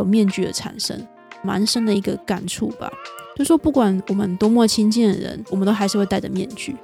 [0.00, 1.06] 有面具的产生，
[1.42, 2.90] 蛮深的一个感触吧。
[3.36, 6.74] 就说不管我们多么亲近的人，我们都还是会戴着面具。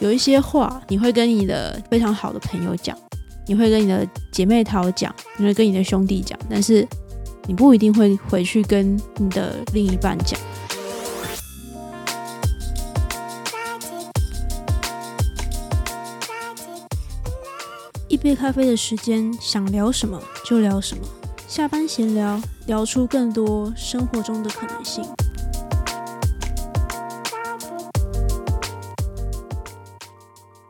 [0.00, 2.96] 有一些话，你会跟你的非常好的朋友讲，
[3.46, 6.86] 你会跟你的姐妹淘讲，你会跟你的兄弟讲，但是
[7.46, 10.38] 你不一定会回去跟你的另一半讲。
[18.08, 21.04] 一杯咖啡的时间，想聊什么就聊什么。
[21.48, 25.02] 下班闲聊，聊出更多生活中的可能性。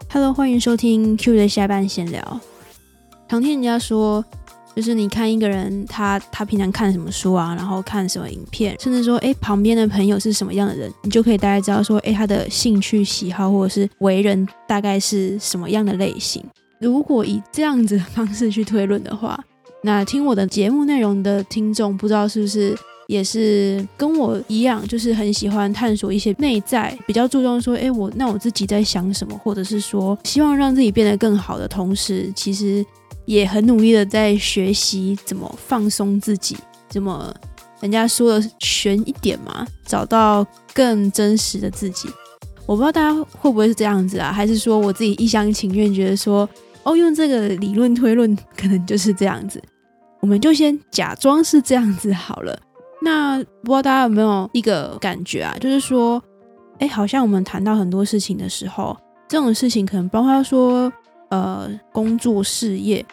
[0.08, 2.40] Hello，欢迎收听 Q 的下班闲聊。
[3.28, 4.24] 常听人家说，
[4.76, 16.44] 就是你看一个人，他他平常看什么书啊，然后看什么影片，甚至说，哎，旁边的朋友是什么样的人，你就可以大概知道说，哎，他的兴趣喜好或者是为人大概是什么样的类型。
[16.78, 19.36] 如果以这样子的方式去推论的话，
[19.80, 32.84] 那听我的节目内容的听众，不知道是不是也是跟我一样，就是很喜欢探索一些内在，比较注重说，哎，我那我自己在想什么，或者是说希望让自己变得更好的同时，其实
[33.24, 36.56] 也很努力的在学习怎么放松自己，
[36.88, 37.32] 怎么
[37.80, 42.08] 人家说的悬一点嘛，找到更真实的自己。
[42.66, 46.48] 我不知道大家会不会是这样子啊，还是说我自己一厢情愿觉得说。
[46.84, 49.62] 哦，用这个理论推论，可能就是这样子。
[50.20, 52.58] 我们就先假装是这样子好了。
[53.00, 55.56] 那不知道大家有没有一个感觉啊？
[55.60, 56.22] 就是说，
[56.80, 58.96] 哎，好像我们谈到很多事情的时候，
[59.28, 60.92] 这种事情可能包括说，
[61.28, 63.04] 呃，工作事业，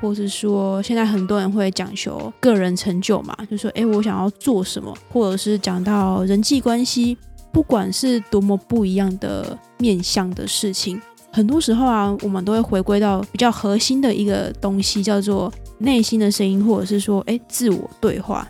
[0.00, 7.16] 或是说现在很多人会讲求个人成就嘛，就说，哎，我想要做什么，或者是讲到人际关系，
[7.50, 11.00] 不管是多么不一样的面向的事情。
[11.32, 18.46] 很多时候啊，我们都会回归到比较核心的一个东西，叫做内心的声音，或者是说，哎，自我对话。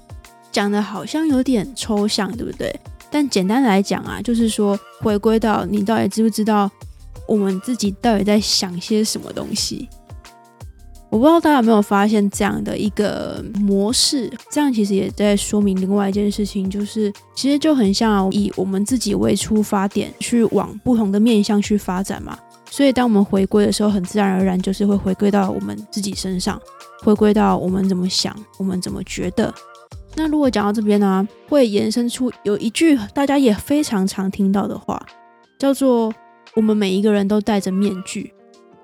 [0.50, 2.74] 讲的好像有点抽象，对不对？
[3.10, 6.70] 但简单来讲啊，就是说，回归到你到底知不知道
[7.28, 9.88] 我们自己到底在想些什么东西？
[11.08, 22.38] 我不知道大家有没有发现这样的一个模式，这样其实也在说明另外一件事情，就是其实就很像以我们自己为出发点，去往不同的面向去发展嘛。
[22.72, 26.58] 所以，当我们回归的时候，很自然而然就是会回归到我们自己身上，
[27.02, 29.52] 回归到我们怎么想，我们怎么觉得。
[30.14, 35.04] 那如果讲到这边呢，会延伸出有一句大家也非常常听到的话，
[35.58, 36.10] 叫做
[36.56, 38.32] “我们每一个人都戴着面具”。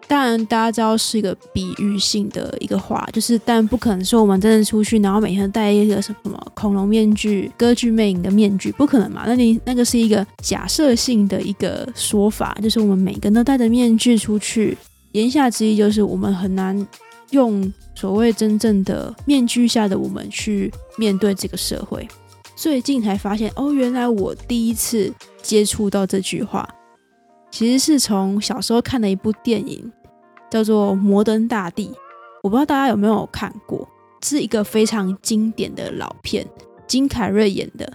[0.09, 9.25] 当然，大家知道是一个比喻性的一个话，就是但不可能说我们真的出去，然后每天戴一个什么恐龙面具、歌剧魅影的面具，不可能嘛？
[9.27, 14.79] 那你那个是一个假设性的一个说法，就是我们每个人都戴着面具出去，
[15.13, 16.89] 言下之意就是我们很难
[17.33, 22.09] 用所谓真正的面具下的我们去面对这个社会。
[22.57, 26.67] 最近才发现，哦，原来我第一次接触到这句话，
[27.51, 29.93] 其实是从小时候看的一部电影。
[30.51, 31.89] 叫做《摩登大地》，
[32.43, 33.89] 我不知道大家有没有看过，
[34.23, 36.47] 是一个非常经典的老片，
[36.87, 37.91] 金凯瑞演的。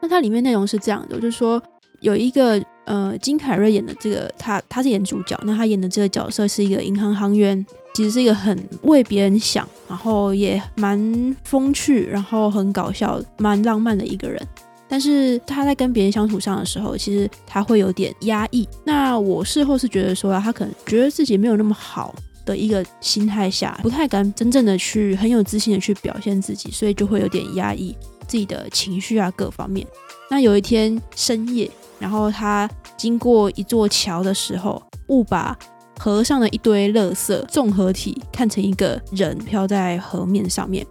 [0.00, 1.62] 那它里面内容是这样的，就是说
[2.00, 7.64] 有一个呃，金凯瑞演的这个他他是演主角，那他演的这个角色是一个银行行员，
[7.94, 14.44] 其实是一个很为别人想，然后也蛮风趣，然后很搞笑，蛮浪漫的一个人。
[14.92, 18.68] 但是他在跟别人相处上的时候，其实他会有点压抑。
[18.84, 22.14] 那我事后是觉得说，他可能觉得自己没有那么好
[22.44, 27.96] 的一个心态下，不太敢真正的去很有自信的去表现自己，所以就会有点压抑
[28.28, 29.86] 自己的情绪啊各方面。
[30.28, 35.58] 那有一天深夜，然后他经过一座桥的时候，误把
[35.98, 40.86] 河上的一堆垃圾综合体看成一个人飘在河面上面。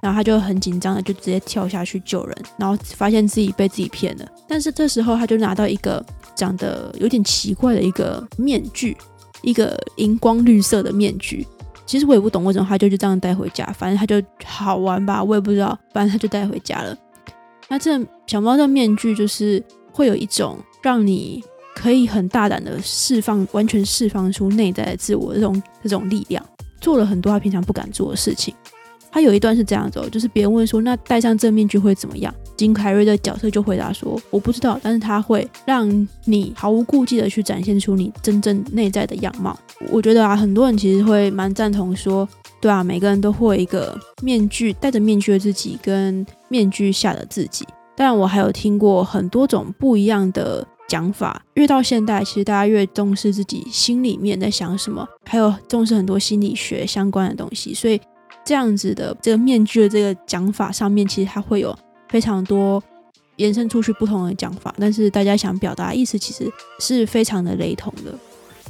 [0.00, 4.26] 然后他就很紧张的，就直接跳下去救人，然后发现自己被自己骗了。
[4.46, 6.04] 但是这时候他就拿到一个
[6.34, 8.96] 长得有点奇怪的一个面具，
[9.42, 11.46] 一个荧光绿色的面具。
[11.84, 16.96] 其实我也不懂为什么他就就这样带回家，反正他就好玩吧，我也不知道，反正他就带回家了。
[17.66, 21.42] 那这小猫的面具就是会有一种让你
[21.74, 26.44] 可以很大胆的释放，完全释放出内在的自我这种这种力量，
[26.80, 28.54] 做了很多他平常不敢做的事情。
[29.10, 35.88] 他有一段是这样子，就是别人问说：“那戴上这面具会怎么样？”金凯瑞的角色就回答说：“我不知道，但是他会让
[36.24, 39.58] 你毫无顾忌的去展现出你真正内在的样貌。”
[39.90, 42.28] 我觉得啊，很多人其实会蛮赞同说
[42.60, 47.66] ：“对啊，每个人都会有一个面具，戴着面具的自己跟面具下的自己。”
[47.96, 51.42] 但我还有听过很多种不一样的讲法。
[51.54, 58.00] 越到现代，其实大家越重视自己心里面在想什么，还有重视很多心理学相关的东西，所以。
[58.48, 61.78] 这样子的这个面具的这个讲法上面，其实它会有
[62.08, 62.82] 非常多
[63.36, 68.14] 延伸出去不同的讲法，但是大家想表达意思其实是非常的雷同的。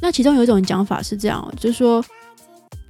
[0.01, 2.05] 那其中有一种讲法是这样，就是说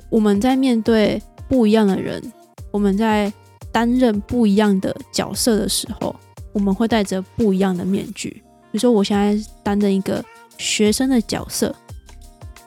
[0.08, 2.23] 我们在面对不一样的人，
[2.70, 3.31] 我们在
[3.70, 6.17] 担任不一样的角色的时候，
[6.55, 8.31] 我们会戴着不一样的面具。
[8.70, 10.25] 比如说，我现在担任一个
[10.56, 11.75] 学生的角色，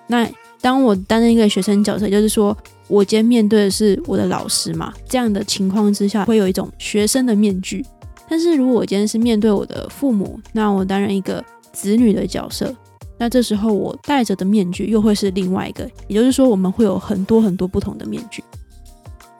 [0.05, 0.29] 那
[0.61, 2.55] 当我担任一个学生角色，就是说
[2.91, 7.85] 我今天面对的是我的老师嘛，这样的情况之下，会有一种学生的面具。
[8.29, 11.41] 但是如果我今天是面对我的父母，那我担任一个
[11.71, 12.75] 子女的角色。
[13.17, 18.43] 那这时候我戴着的面具又会是另外一个，也就是说我们会有很多很多不同的面具。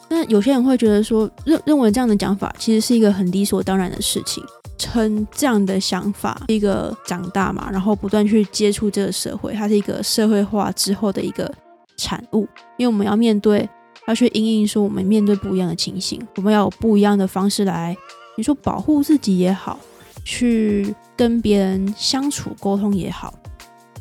[0.08, 4.42] 那有些人会觉得说，认认为这样的讲法其实是一个很理所当然的事情，
[4.78, 11.52] 称这样的想法一个长大嘛，然后不断去接触这个社会，它是一个社会化之后的一个
[11.98, 12.48] 产物。
[12.78, 13.70] 因为我们要面对，
[14.08, 17.96] 要去应应说我们面对不一样的情形，我们要有不一样的方式来，
[18.38, 19.80] 你说保护自己也好，
[20.24, 23.34] 去跟别人相处沟通也好。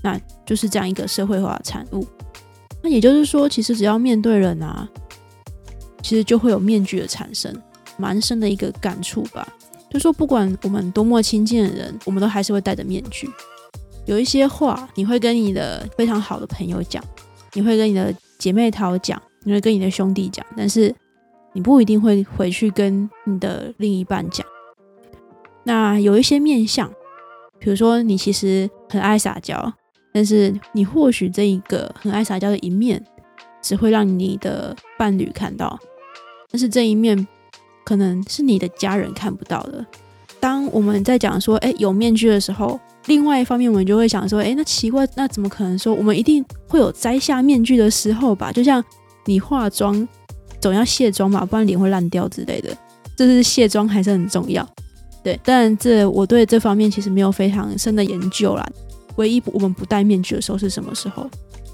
[0.02, 2.06] 那就是这样一个社会化的产物。
[2.82, 4.88] 那也就是说，其实只要面对人啊，
[6.02, 7.54] 其实就会有面具的产生，
[7.98, 9.46] 蛮深的一个感触吧。
[9.90, 13.28] 就说不管我们多么亲近的人，我们都还是会戴着面具。
[14.06, 17.04] 有一些话，你会跟你的非常好的朋友讲，
[17.54, 20.94] 你会跟你的姐妹淘讲，你会跟你的兄弟讲，但是
[21.52, 24.46] 你不一定会回去跟你的另一半讲。
[25.64, 26.90] 那有一些面相，
[27.58, 29.72] 比如说你其实很爱撒娇。
[30.12, 33.00] 但是你或许这一个很爱撒娇的一面，
[33.62, 35.78] 只会让你的伴侣看到，
[36.50, 37.28] 但是这一面
[37.84, 39.86] 可能是你的家人看不到的。
[40.40, 42.80] 当我们在讲说，哎，有面具的时候，
[43.10, 48.52] 另外一方面我们就会想说，哎，那奇怪，那怎么可能说我们一定会有摘下面具的时候吧？
[48.52, 48.82] 就像
[49.24, 50.08] 你化妆
[50.60, 52.70] 总要卸妆嘛，不然脸会烂掉之类的，
[53.16, 54.64] 这是卸妆还是很重要。
[55.24, 58.64] 对，但这我对这方面其实没有非常深的研究啦。
[59.16, 61.28] 唯一我们不戴面具的时候是什么时候？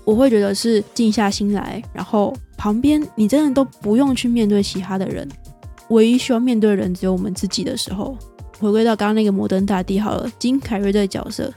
[0.07, 5.29] 我会觉得是静下心来，然后旁边你真的都不用去面对其他的人，
[5.91, 8.17] 唯一需要面对的人只有我们自己的时候。
[8.59, 11.53] 回归到刚刚那个摩登大帝好了，金凯瑞这个角色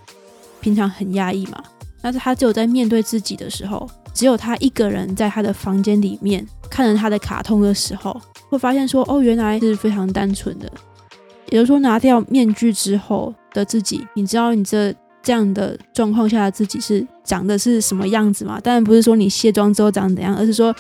[0.61, 1.63] 平常很压抑嘛，
[2.01, 8.19] 但是他只有在面对自己的时候，只有他一个人在他的房间里面看着他的卡通的时候，
[8.49, 10.71] 会发现说哦，原来是非常单纯的。
[11.47, 14.93] 也就是说，拿掉面具之后的自己，你知道你这。
[15.21, 18.57] 这样的状况下的自己是长的是什么样子吗？
[18.63, 20.73] 当然不是说你卸妆之后长怎样，而是说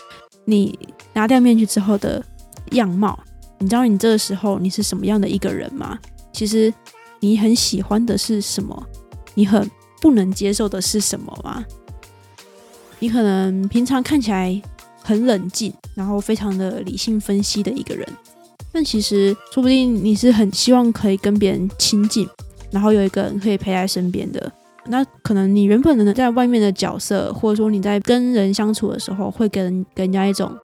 [0.45, 0.79] 你
[1.11, 2.23] 拿掉面具之后的
[2.71, 3.19] 样貌。
[3.59, 5.99] 你知道你这个时候你是什么样的一个人吗？
[6.33, 6.73] 其实
[7.19, 8.85] 你很喜欢的是什么？
[9.35, 9.69] 你很
[10.01, 11.63] 不能接受的是什么吗？
[12.99, 14.61] 你可能平常看起来
[15.01, 18.07] 很冷静，然后非常的理性分析的一个人，
[18.71, 22.27] 但其实说不定你是很希望可以跟别人亲近。
[22.71, 24.51] 然后有一个人可以陪在身边的，
[24.85, 30.55] 那可能你原本的在外面的角色，或者说你在跟人相处的时候，会给人给人家一种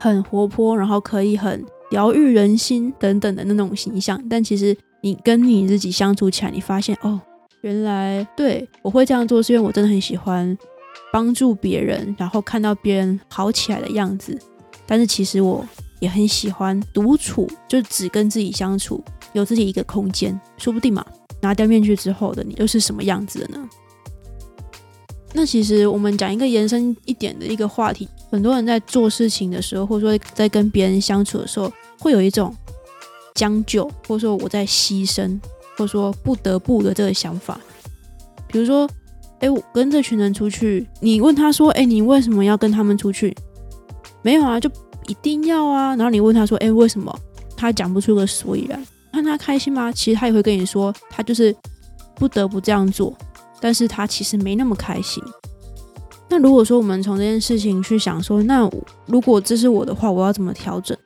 [0.00, 4.22] 很活泼，然后可以很疗愈人心等等的那种形象。
[4.28, 7.20] 但其实你跟你自己相处起来，你发现哦，
[7.60, 10.56] 原来对我会这样做，是因为我真的很喜欢
[11.12, 14.38] 帮助别人，然后看到别人好起来的样子。
[14.86, 15.64] 但是其实我
[16.00, 19.02] 也很喜欢独处，就只跟自己相处，
[19.32, 21.04] 有自己一个空间，说不定嘛。
[21.42, 23.68] 拿掉面具之后的你又是什么样子的呢？
[25.32, 32.52] 那其实我们讲一个延伸一点的一个话题，很多人在做事情的时候，或者说在跟别人相处的时候，会有一种
[33.34, 35.38] 将就，或者说我在牺牲，
[35.76, 37.60] 或者说不得不的这个想法。
[38.48, 38.88] 比如说，
[39.38, 43.36] 哎，我跟这群人出去，你问他说，哎，你为什么要跟他们出去？
[44.22, 44.68] 没有啊，就
[45.06, 45.94] 一定要啊。
[45.94, 47.16] 然后你问他说，哎，为什么？
[47.56, 48.84] 他讲不出个所以然。
[49.12, 49.92] 看他开心吗？
[49.92, 51.54] 其实他也会跟你说，他就是
[52.14, 53.14] 不得不这样做，
[53.60, 55.22] 但是他其实没那么开心。
[56.28, 58.70] 那如果说我们从这件事情去想说，那
[59.06, 60.96] 如果这是我的话，我要怎么调整？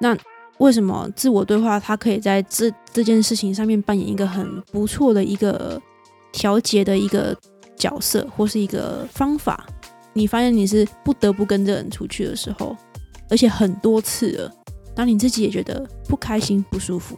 [0.00, 0.16] 那
[0.58, 5.80] 为什么自我对话它可以在这这件事情上面扮演一个很不错的一个
[6.32, 7.36] 调节的一个
[7.76, 9.66] 角色，或是一个方法？
[10.12, 12.76] 你发现你是不得不跟这人出去的时候，
[13.28, 14.52] 而且很多次了。
[14.92, 17.16] 当你自己也觉得不开心、不舒服，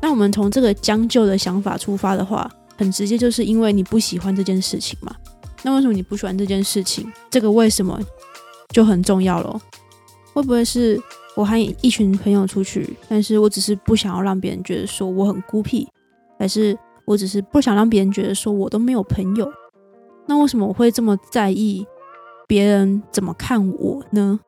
[0.00, 5.14] 那我们从这个将就的想法出发的话，很直接，就是因为你不喜欢这件事情嘛。
[5.62, 7.12] 那为什么你不喜欢这件事情？
[7.28, 8.00] 这个为什么
[8.70, 9.60] 就很重要咯。
[10.32, 10.98] 会不会是
[11.36, 15.86] 我和一群朋友出去，但是我只是不想要让别人觉得说我很孤僻，
[16.38, 19.46] 还是我只是不想让别人觉得说我都没有朋友？
[20.26, 21.86] 那为什么我会这么在意
[22.48, 24.40] 别人怎么看我呢？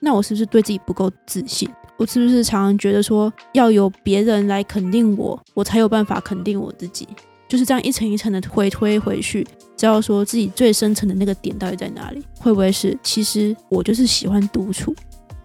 [0.00, 1.68] 那我是不是对自己不够自信？
[1.98, 7.06] 我是不是常常觉得说要有别人来肯定我，我才有办法肯定我自己？
[7.46, 12.24] 就是这样一层一层的回推回去，只要说自己最深层的那个点到底在哪里？
[12.38, 14.94] 会不会是其实我就是喜欢独处？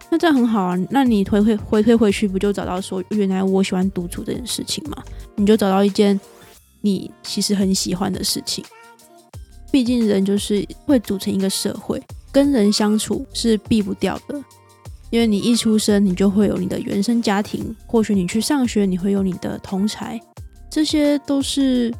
[0.08, 5.02] 那这样很好啊，那你回回回推回去，不就找到说原来我喜欢独处这件事情吗？
[5.34, 6.18] 你就找到一件
[6.80, 8.64] 你其实很喜欢的事情。
[9.72, 14.42] 毕竟人就是会组成一个社会，跟人相处是避不掉的。
[15.10, 20.20] 因为你一出生，你就会有你的原生家庭，或许你去上学，你会有你的同才。
[20.70, 21.92] 这些都是，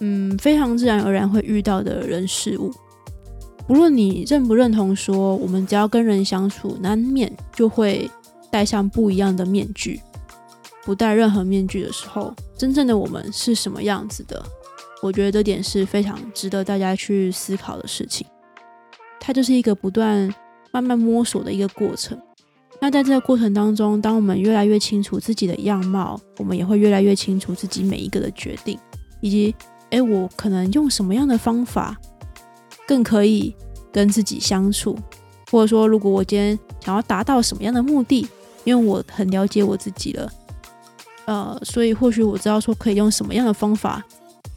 [0.00, 2.72] 嗯，非常自然而然会遇到的人事物。
[3.66, 8.10] 不论你认不认同，说我们只要跟人相处，难免就会
[8.50, 10.00] 戴上不一样的面具。
[10.84, 14.44] 不戴任何面具的时候，真正的我们是什么样子的？
[15.00, 18.26] 我觉得这点是非常值得大家去思考的事情。
[19.18, 20.32] 它就是一个不断
[20.70, 22.20] 慢慢摸索的一个过程。
[22.80, 28.78] 那在这个过程当中，当我们越来越清楚自己的样貌，我们也会越来越清楚自己每一个的决定，
[29.22, 29.54] 以及，
[29.88, 31.98] 哎，我可能用什么样的方法
[32.86, 33.54] 更可以
[33.92, 34.96] 跟自己相处，
[35.50, 38.26] 或者说，如果我今天想要达到什么样的目的，
[38.64, 40.30] 因为我很了解我自己了，
[41.26, 44.04] 呃，所以或许我知道说可以用什么样的方法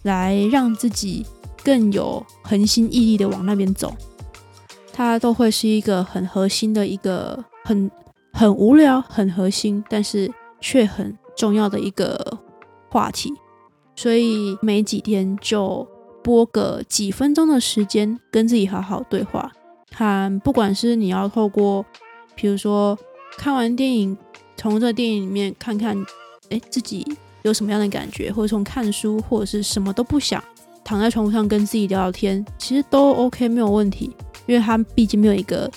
[0.03, 1.25] 来让自己
[1.63, 3.93] 更有恒心毅力的往那边走，
[4.93, 7.89] 它都会是一个很核心的一个很。
[8.34, 10.31] 很无聊、很核心，但是
[10.62, 12.38] 却很重要的一个
[12.88, 13.34] 话题，
[13.96, 15.88] 所以没几天就
[16.27, 19.50] 播个几分钟的时间，跟自己好好对话。
[19.89, 21.86] 看，不管是你要透过，
[22.36, 23.00] 比如说
[23.38, 24.17] 看完电影，
[24.57, 25.96] 从这电影里面看看，
[26.50, 27.07] 哎，自己
[27.43, 30.43] 有什么样的感觉，或者从看书，或者是什么都不想，
[30.84, 34.13] 躺在床上跟自己聊聊天，其实都 OK，没有问题，
[34.48, 35.72] 因为他毕竟没有一个。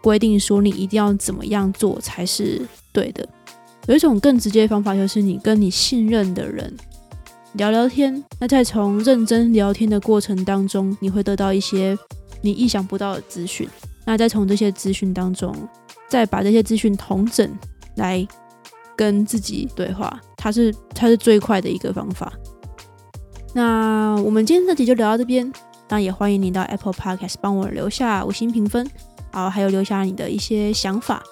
[0.00, 3.28] 规定说你一定要怎么样做才是对的。
[3.88, 6.72] 有一种更直接的方法，就是你跟你信任的人
[7.54, 8.22] 聊聊天。
[8.38, 11.96] 那在从认真聊天的过程当中，你会得到一些
[12.42, 13.68] 你意想不到的资讯。
[14.04, 15.54] 那再从这些资讯当中，
[16.08, 17.50] 再把这些资讯同整
[17.96, 18.26] 来
[18.96, 22.32] 跟自己对话，它是它是最快的一个方法。
[23.54, 25.50] 那我们今天这集就聊到这边。
[25.90, 28.86] 那也欢迎你到 Apple Podcast 帮我留下五星评分。
[29.32, 31.22] 好，还有留下你的一些想法。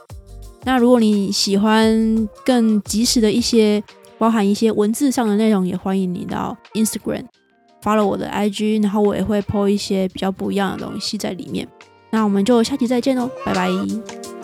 [0.64, 3.82] 那如果你喜欢更及时的一些，
[4.18, 7.24] 包含一些文字上的内容，也欢迎你到 Instagram
[7.82, 11.66] 发了我的 IG，然后我也会 po 一些比较不一样的东西在里面。
[12.10, 14.35] 那我们就下期再见喽，拜拜。